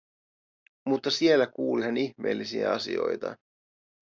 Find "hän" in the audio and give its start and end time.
1.83-1.97